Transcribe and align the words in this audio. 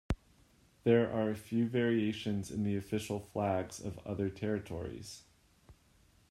There 0.83 1.11
are 1.11 1.29
a 1.29 1.35
few 1.35 1.67
variations 1.69 2.49
in 2.49 2.63
the 2.63 2.75
official 2.75 3.19
flags 3.19 3.79
of 3.79 3.99
other 3.99 4.29
territories. 4.31 5.21